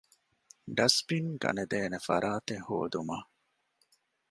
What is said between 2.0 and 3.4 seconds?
ފަރާތެއް ހޯދުމަށް